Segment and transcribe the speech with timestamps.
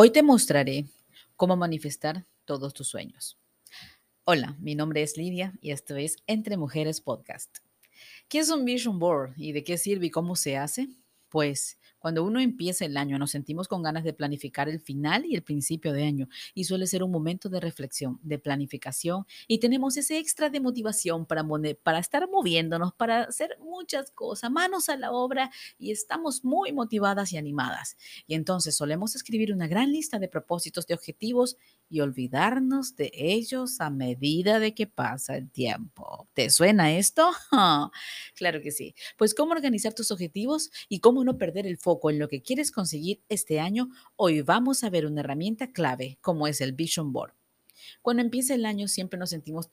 [0.00, 0.84] Hoy te mostraré
[1.34, 3.36] cómo manifestar todos tus sueños.
[4.22, 7.58] Hola, mi nombre es Lidia y esto es Entre Mujeres Podcast.
[8.28, 10.86] ¿Qué es un vision board y de qué sirve y cómo se hace?
[11.28, 15.34] Pues cuando uno empieza el año, nos sentimos con ganas de planificar el final y
[15.34, 19.96] el principio de año y suele ser un momento de reflexión, de planificación y tenemos
[19.96, 21.44] ese extra de motivación para,
[21.82, 27.32] para estar moviéndonos, para hacer muchas cosas, manos a la obra y estamos muy motivadas
[27.32, 27.96] y animadas.
[28.26, 31.56] Y entonces solemos escribir una gran lista de propósitos, de objetivos
[31.88, 36.28] y olvidarnos de ellos a medida de que pasa el tiempo.
[36.34, 37.30] ¿Te suena esto?
[38.34, 38.94] claro que sí.
[39.16, 42.70] Pues cómo organizar tus objetivos y cómo no perder el foco en lo que quieres
[42.70, 47.37] conseguir este año, hoy vamos a ver una herramienta clave como es el Vision Board.
[48.02, 49.68] Cuando empieza el año siempre nos sentimos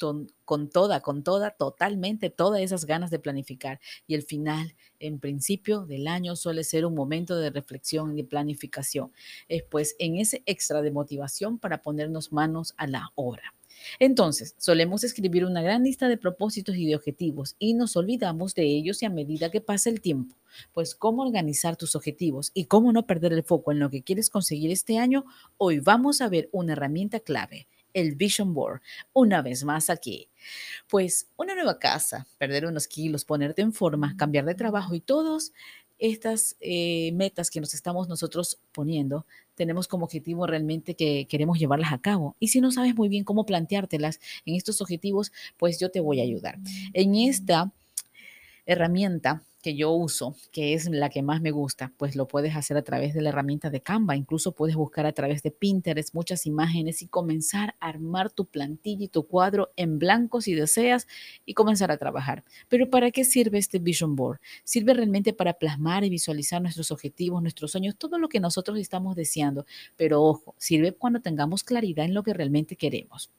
[0.45, 5.85] con toda, con toda, totalmente todas esas ganas de planificar y el final, en principio
[5.85, 9.11] del año, suele ser un momento de reflexión y de planificación.
[9.47, 13.53] Es pues en ese extra de motivación para ponernos manos a la obra.
[13.99, 18.63] Entonces, solemos escribir una gran lista de propósitos y de objetivos y nos olvidamos de
[18.63, 20.35] ellos y a medida que pasa el tiempo.
[20.73, 24.29] Pues cómo organizar tus objetivos y cómo no perder el foco en lo que quieres
[24.29, 25.25] conseguir este año,
[25.57, 28.81] hoy vamos a ver una herramienta clave, el Vision Board,
[29.13, 30.29] una vez más aquí.
[30.88, 35.53] Pues una nueva casa, perder unos kilos, ponerte en forma, cambiar de trabajo y todos
[35.97, 41.93] estas eh, metas que nos estamos nosotros poniendo, tenemos como objetivo realmente que queremos llevarlas
[41.93, 42.35] a cabo.
[42.38, 46.19] Y si no sabes muy bien cómo planteártelas en estos objetivos, pues yo te voy
[46.19, 46.59] a ayudar.
[46.93, 47.71] En esta
[48.66, 52.77] herramienta que yo uso, que es la que más me gusta, pues lo puedes hacer
[52.77, 54.16] a través de la herramienta de Canva.
[54.16, 59.05] Incluso puedes buscar a través de Pinterest muchas imágenes y comenzar a armar tu plantilla
[59.05, 61.07] y tu cuadro en blanco si deseas
[61.47, 62.44] y comenzar a trabajar.
[62.69, 64.39] Pero ¿para qué sirve este Vision Board?
[64.63, 69.16] Sirve realmente para plasmar y visualizar nuestros objetivos, nuestros sueños, todo lo que nosotros estamos
[69.16, 69.66] deseando.
[69.95, 73.31] Pero ojo, sirve cuando tengamos claridad en lo que realmente queremos.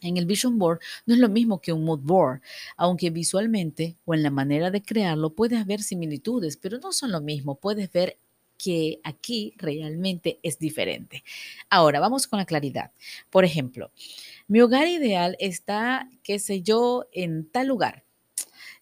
[0.00, 2.40] En el Vision Board no es lo mismo que un Mood Board,
[2.76, 7.20] aunque visualmente o en la manera de crearlo puedes ver similitudes, pero no son lo
[7.20, 7.56] mismo.
[7.56, 8.18] Puedes ver
[8.58, 11.22] que aquí realmente es diferente.
[11.70, 12.90] Ahora, vamos con la claridad.
[13.30, 13.92] Por ejemplo,
[14.48, 18.04] mi hogar ideal está, qué sé yo, en tal lugar.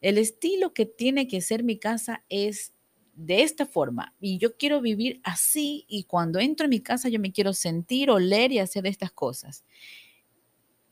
[0.01, 2.73] El estilo que tiene que ser mi casa es
[3.15, 7.19] de esta forma y yo quiero vivir así y cuando entro en mi casa yo
[7.19, 9.65] me quiero sentir, oler y hacer estas cosas.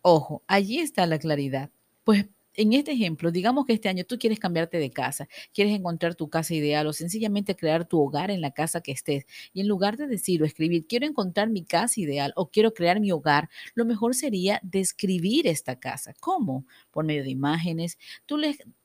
[0.07, 1.71] Ojo, allí está la claridad.
[2.05, 2.27] Pues
[2.57, 6.29] en este ejemplo, digamos que este año tú quieres cambiarte de casa, quieres encontrar tu
[6.29, 9.25] casa ideal o sencillamente crear tu hogar en la casa que estés.
[9.55, 13.01] Y en lugar de decir o escribir, quiero encontrar mi casa ideal o quiero crear
[13.01, 16.13] mi hogar, lo mejor sería describir esta casa.
[16.21, 16.67] ¿Cómo?
[16.93, 17.99] Por medio de imágenes.
[18.27, 18.37] Tú,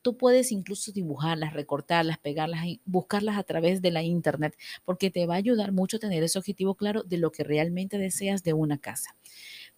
[0.02, 4.56] tú puedes incluso dibujarlas, recortarlas, pegarlas buscarlas a través de la internet,
[4.86, 8.42] porque te va a ayudar mucho tener ese objetivo claro de lo que realmente deseas
[8.44, 9.16] de una casa.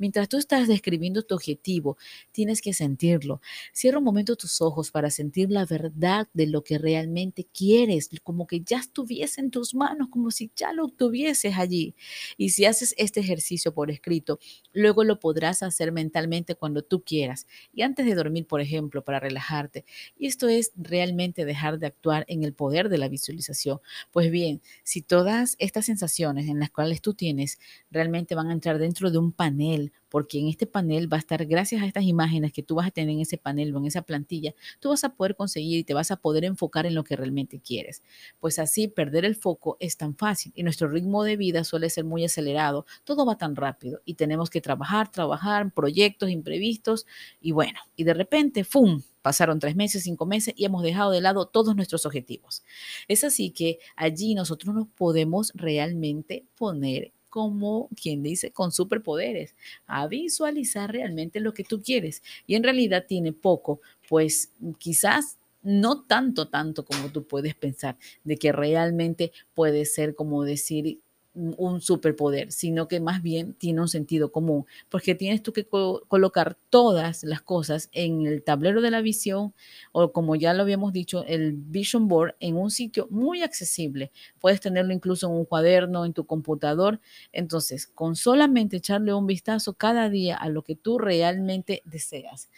[0.01, 1.95] Mientras tú estás describiendo tu objetivo,
[2.31, 3.39] tienes que sentirlo.
[3.71, 8.47] Cierra un momento tus ojos para sentir la verdad de lo que realmente quieres, como
[8.47, 11.93] que ya estuviese en tus manos, como si ya lo tuvieses allí.
[12.35, 14.39] Y si haces este ejercicio por escrito,
[14.73, 17.45] luego lo podrás hacer mentalmente cuando tú quieras.
[17.71, 19.85] Y antes de dormir, por ejemplo, para relajarte.
[20.17, 23.81] Y esto es realmente dejar de actuar en el poder de la visualización.
[24.09, 27.59] Pues bien, si todas estas sensaciones en las cuales tú tienes
[27.91, 31.45] realmente van a entrar dentro de un panel, porque en este panel va a estar,
[31.45, 34.01] gracias a estas imágenes que tú vas a tener en ese panel o en esa
[34.01, 37.15] plantilla, tú vas a poder conseguir y te vas a poder enfocar en lo que
[37.15, 38.03] realmente quieres.
[38.39, 42.03] Pues así perder el foco es tan fácil y nuestro ritmo de vida suele ser
[42.03, 47.07] muy acelerado, todo va tan rápido y tenemos que trabajar, trabajar, proyectos imprevistos
[47.39, 49.01] y bueno, y de repente, ¡fum!
[49.21, 52.63] Pasaron tres meses, cinco meses y hemos dejado de lado todos nuestros objetivos.
[53.07, 59.55] Es así que allí nosotros nos podemos realmente poner como quien dice, con superpoderes,
[59.87, 62.21] a visualizar realmente lo que tú quieres.
[62.45, 68.37] Y en realidad tiene poco, pues quizás no tanto, tanto como tú puedes pensar, de
[68.37, 70.99] que realmente puede ser como decir,
[71.33, 76.57] un superpoder, sino que más bien tiene un sentido común, porque tienes tú que colocar
[76.69, 79.53] todas las cosas en el tablero de la visión
[79.93, 84.11] o como ya lo habíamos dicho, el Vision Board en un sitio muy accesible.
[84.39, 86.99] Puedes tenerlo incluso en un cuaderno, en tu computador.
[87.31, 92.49] Entonces, con solamente echarle un vistazo cada día a lo que tú realmente deseas.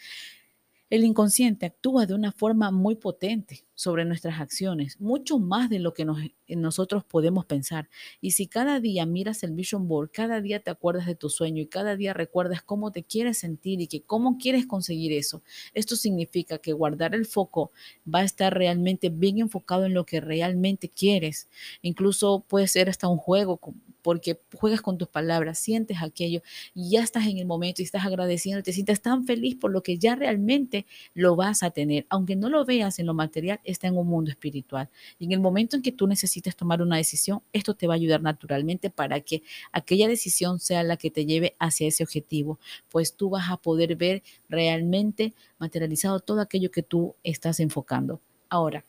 [0.94, 5.92] El inconsciente actúa de una forma muy potente sobre nuestras acciones, mucho más de lo
[5.92, 6.04] que
[6.46, 7.88] eh, nosotros podemos pensar.
[8.20, 11.60] Y si cada día miras el vision board, cada día te acuerdas de tu sueño
[11.60, 15.42] y cada día recuerdas cómo te quieres sentir y que cómo quieres conseguir eso,
[15.72, 17.72] esto significa que guardar el foco
[18.06, 21.48] va a estar realmente bien enfocado en lo que realmente quieres.
[21.82, 23.58] Incluso puede ser hasta un juego
[24.04, 26.42] porque juegas con tus palabras, sientes aquello
[26.74, 29.82] y ya estás en el momento y estás agradeciendo, te sientes tan feliz por lo
[29.82, 30.84] que ya realmente
[31.14, 32.04] lo vas a tener.
[32.10, 34.90] Aunque no lo veas en lo material, está en un mundo espiritual.
[35.18, 37.96] Y en el momento en que tú necesites tomar una decisión, esto te va a
[37.96, 39.42] ayudar naturalmente para que
[39.72, 42.58] aquella decisión sea la que te lleve hacia ese objetivo,
[42.90, 48.20] pues tú vas a poder ver realmente materializado todo aquello que tú estás enfocando.
[48.50, 48.84] Ahora,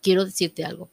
[0.00, 0.88] quiero decirte algo.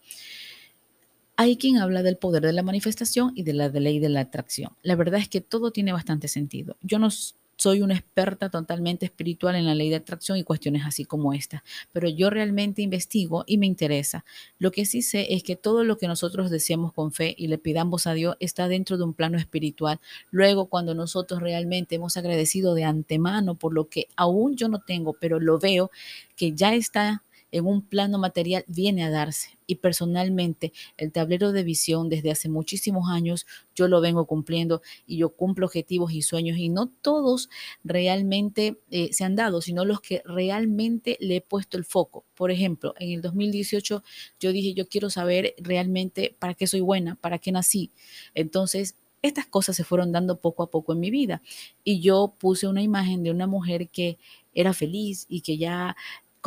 [1.40, 4.72] Hay quien habla del poder de la manifestación y de la ley de la atracción.
[4.82, 6.78] La verdad es que todo tiene bastante sentido.
[6.82, 7.10] Yo no
[7.58, 11.64] soy una experta totalmente espiritual en la ley de atracción y cuestiones así como esta,
[11.92, 14.26] pero yo realmente investigo y me interesa.
[14.60, 17.58] Lo que sí sé es que todo lo que nosotros deseamos con fe y le
[17.58, 20.00] pidamos a Dios está dentro de un plano espiritual.
[20.32, 25.14] Luego, cuando nosotros realmente hemos agradecido de antemano por lo que aún yo no tengo,
[25.14, 25.92] pero lo veo
[26.36, 29.58] que ya está en un plano material viene a darse.
[29.66, 33.46] Y personalmente, el tablero de visión desde hace muchísimos años
[33.76, 37.50] yo lo vengo cumpliendo y yo cumplo objetivos y sueños y no todos
[37.84, 42.24] realmente eh, se han dado, sino los que realmente le he puesto el foco.
[42.36, 44.04] Por ejemplo, en el 2018
[44.40, 47.92] yo dije, yo quiero saber realmente para qué soy buena, para qué nací.
[48.34, 51.42] Entonces, estas cosas se fueron dando poco a poco en mi vida
[51.84, 54.18] y yo puse una imagen de una mujer que
[54.54, 55.96] era feliz y que ya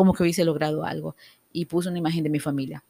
[0.01, 1.15] como que hubiese logrado algo.
[1.53, 2.83] Y puse una imagen de mi familia.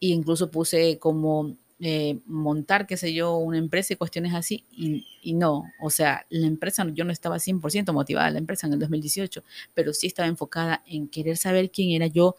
[0.00, 4.64] E incluso puse como eh, montar, qué sé yo, una empresa y cuestiones así.
[4.70, 8.74] Y, y, no, o sea, la empresa, yo no estaba 100% motivada, la empresa en
[8.74, 9.42] el 2018,
[9.74, 12.36] pero sí estaba enfocada en querer saber quién era yo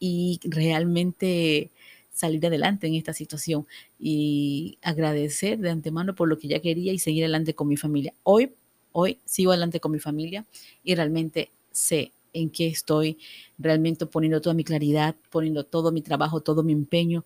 [0.00, 1.70] y realmente
[2.10, 3.68] salir adelante en esta situación
[4.00, 8.14] y agradecer de antemano por lo que ya quería y seguir adelante con mi familia.
[8.24, 8.52] Hoy,
[8.90, 10.44] hoy sigo adelante con mi familia
[10.82, 13.18] y realmente sé en qué estoy
[13.58, 17.24] realmente poniendo toda mi claridad, poniendo todo mi trabajo, todo mi empeño.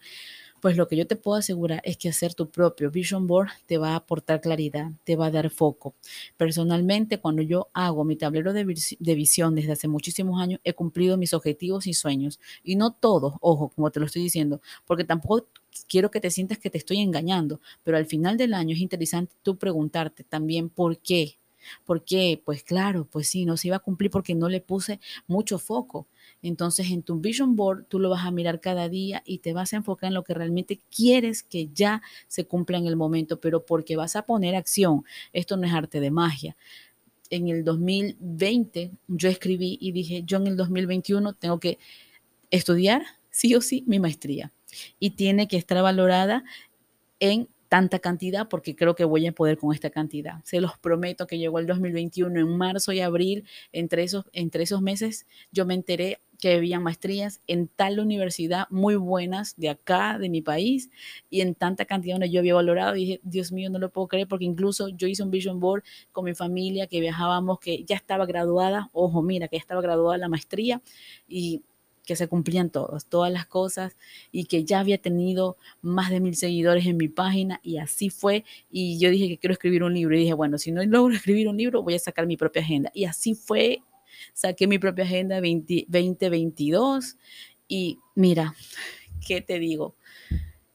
[0.61, 3.79] Pues lo que yo te puedo asegurar es que hacer tu propio vision board te
[3.79, 5.95] va a aportar claridad, te va a dar foco.
[6.37, 11.33] Personalmente, cuando yo hago mi tablero de, visión desde hace muchísimos años, he cumplido mis
[11.33, 12.41] objetivos y sueños.
[12.65, 15.47] Y no todos, ojo, como te lo estoy diciendo, porque tampoco
[15.87, 19.35] quiero que te sientas que te estoy engañando, pero al final del año es interesante
[19.43, 21.39] tú preguntarte también por qué,
[21.85, 22.41] ¿Por qué?
[22.45, 26.07] Pues claro, pues sí, no se iba a cumplir porque no le puse mucho foco.
[26.43, 29.73] Entonces en tu vision board tú lo vas a mirar cada día y te vas
[29.73, 33.65] a enfocar en lo que realmente quieres que ya se cumpla en el momento, pero
[33.65, 35.05] porque vas a poner acción.
[35.33, 36.57] Esto no es arte de magia.
[37.31, 41.79] En el 2020 yo escribí y dije, yo en el 2021 tengo que
[42.51, 44.53] estudiar sí o sí mi maestría
[44.99, 46.45] y tiene que estar valorada
[47.21, 50.43] en tanta cantidad porque creo que voy a poder con esta cantidad.
[50.45, 54.83] Se los prometo que llegó el 2021 en marzo y abril, entre esos, entre esos
[54.83, 60.29] meses yo me enteré que había maestrías en tal universidad muy buenas de acá, de
[60.29, 60.89] mi país,
[61.31, 62.93] y en tanta cantidad donde yo había valorado.
[62.93, 65.83] Dije, Dios mío, no lo puedo creer, porque incluso yo hice un vision board
[66.13, 70.17] con mi familia, que viajábamos, que ya estaba graduada, ojo, mira, que ya estaba graduada
[70.17, 70.81] la maestría,
[71.27, 71.63] y
[72.09, 73.99] que se cumplían todos, todas las cosas
[74.33, 78.47] y que ya había tenido más de mil seguidores en mi página y así fue.
[78.71, 81.49] Y yo dije que quiero escribir un libro y dije, bueno, si no logro escribir
[81.49, 82.91] un libro, voy a sacar mi propia agenda.
[82.95, 83.83] Y así fue,
[84.33, 87.19] saqué mi propia agenda 2022
[87.69, 88.55] y mira,
[89.29, 89.95] ¿qué te digo?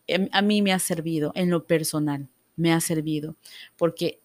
[0.05, 3.37] Em, a mí me ha servido en lo personal, me ha servido,
[3.75, 4.19] porque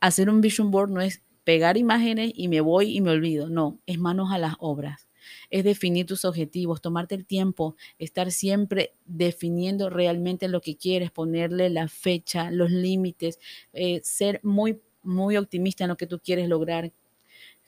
[0.00, 3.80] hacer un vision board no es pegar imágenes y me voy y me olvido, no,
[3.84, 5.08] es manos a las obras
[5.50, 11.70] es definir tus objetivos, tomarte el tiempo, estar siempre definiendo realmente lo que quieres, ponerle
[11.70, 13.38] la fecha, los límites,
[13.72, 16.92] eh, ser muy, muy optimista en lo que tú quieres lograr.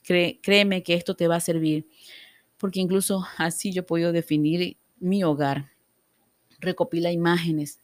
[0.05, 1.87] créeme que esto te va a servir,
[2.59, 5.73] porque incluso así yo puedo definir mi hogar.
[6.61, 7.81] Recopila imágenes,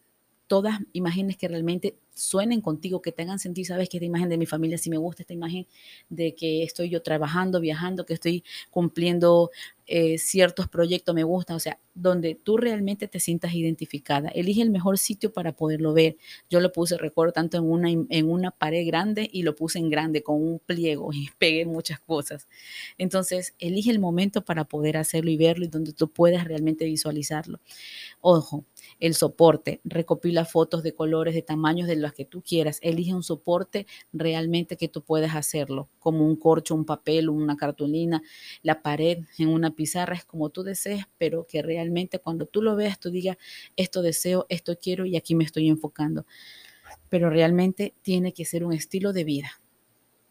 [0.53, 4.45] todas imágenes que realmente suenen contigo, que tengan sentido, sabes que esta imagen de mi
[4.45, 5.67] familia si me gusta, esta imagen
[6.11, 9.51] de que estoy yo trabajando, viajando, que estoy cumpliendo
[9.87, 14.29] eh, ciertos proyectos, me gusta, o sea, donde tú realmente te sientas identificada.
[14.29, 16.17] Elige el mejor sitio para poderlo ver.
[16.51, 19.89] Yo lo puse, recuerdo, tanto en una, en una pared grande y lo puse en
[19.89, 22.47] grande con un pliego y pegué muchas cosas.
[22.99, 27.59] Entonces, elige el momento para poder hacerlo y verlo y donde tú puedas realmente visualizarlo.
[28.21, 28.65] Ojo,
[29.01, 33.23] el soporte, recopila fotos de colores, de tamaños de las que tú quieras, elige un
[33.23, 38.23] soporte realmente que tú puedas hacerlo, como un corcho, un papel, una cartulina,
[38.63, 42.77] la pared en una pizarra, es como tú desees, pero que realmente cuando tú lo
[42.77, 43.37] veas, tú digas,
[43.77, 46.27] esto deseo, esto quiero y aquí me estoy enfocando.
[47.09, 49.62] Pero realmente tiene que ser un estilo de vida.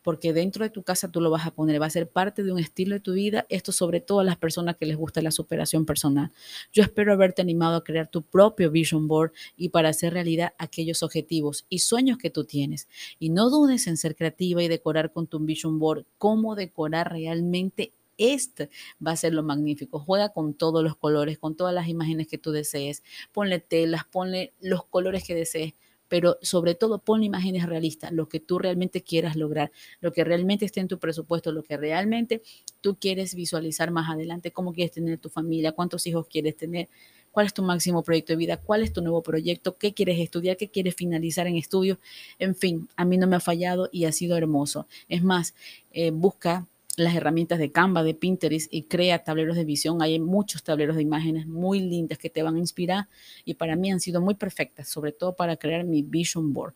[0.02, 2.52] Porque dentro de tu casa tú lo vas a poner, va a ser parte de
[2.52, 5.32] un estilo de tu vida, esto sobre todo a las personas que les gusta la
[5.32, 6.32] superación personal.
[6.72, 11.04] Yo espero haberte animado a crear tu propio vision board y para hacer realidad aquellos
[11.04, 12.88] objetivos y sueños que tú tienes.
[13.20, 17.92] Y no dudes en ser creativa y decorar con tu vision board, cómo decorar realmente
[18.18, 18.70] este
[19.06, 20.00] va a ser lo magnífico.
[20.00, 23.04] Juega con todos los colores, con todas las imágenes que tú desees.
[23.32, 25.74] Ponle telas, ponle los colores que desees
[26.12, 30.66] pero sobre todo pon imágenes realistas, lo que tú realmente quieras lograr, lo que realmente
[30.66, 32.42] esté en tu presupuesto, lo que realmente
[32.82, 36.90] tú quieres visualizar más adelante, cómo quieres tener tu familia, cuántos hijos quieres tener,
[37.32, 40.58] cuál es tu máximo proyecto de vida, cuál es tu nuevo proyecto, qué quieres estudiar,
[40.58, 41.98] qué quieres finalizar en estudios.
[42.40, 44.88] En fin, a mí no me ha fallado y ha sido hermoso.
[45.08, 45.56] Es más,
[45.94, 46.68] eh, busca
[46.98, 50.02] las herramientas de Canva, de Pinterest y crea tableros de visión.
[50.02, 53.08] Hay muchos tableros de imágenes muy lindas que te van a inspirar
[53.46, 56.74] y para mí han sido muy perfectas, sobre todo para crear mi vision board.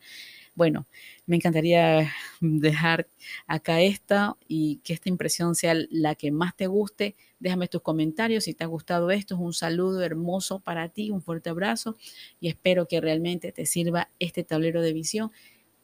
[0.54, 0.86] Bueno,
[1.26, 3.08] me encantaría dejar
[3.46, 7.14] acá esta y que esta impresión sea la que más te guste.
[7.38, 9.34] Déjame tus comentarios si te ha gustado esto.
[9.34, 11.96] Es un saludo hermoso para ti, un fuerte abrazo
[12.40, 15.30] y espero que realmente te sirva este tablero de visión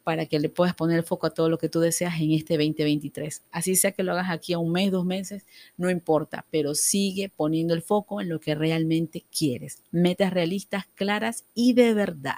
[0.03, 2.55] para que le puedas poner el foco a todo lo que tú deseas en este
[2.55, 3.43] 2023.
[3.51, 7.29] Así sea que lo hagas aquí a un mes, dos meses, no importa, pero sigue
[7.29, 9.83] poniendo el foco en lo que realmente quieres.
[9.91, 12.35] Metas realistas, claras y de verdad.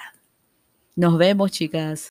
[0.96, 2.00] Nos vemos, chicas.